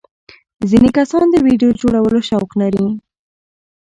[0.69, 2.87] ځینې کسان د ویډیو جوړولو شوق لري.